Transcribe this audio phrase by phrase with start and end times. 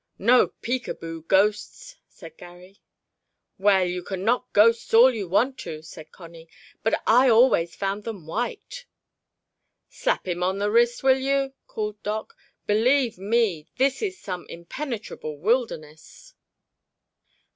[0.17, 2.81] "No peek a boo ghosts," said Garry.
[3.59, 6.49] "Well, you can knock ghosts all you want to," said Connie,
[6.81, 8.87] "but I always found them white."
[9.89, 12.35] "Slap him on the wrist, will you!" called Doc.
[12.65, 16.33] "Believe me, this is some impenetrable wilderness!"